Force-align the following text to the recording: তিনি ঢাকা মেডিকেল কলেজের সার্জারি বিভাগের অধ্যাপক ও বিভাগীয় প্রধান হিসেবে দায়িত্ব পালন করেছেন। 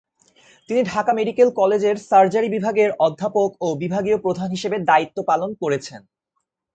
তিনি 0.69 0.81
ঢাকা 0.83 1.11
মেডিকেল 1.13 1.49
কলেজের 1.51 1.95
সার্জারি 2.09 2.49
বিভাগের 2.49 2.89
অধ্যাপক 2.99 3.49
ও 3.61 3.67
বিভাগীয় 3.75 4.17
প্রধান 4.17 4.49
হিসেবে 4.55 4.77
দায়িত্ব 4.89 5.17
পালন 5.29 5.49
করেছেন। 5.61 6.01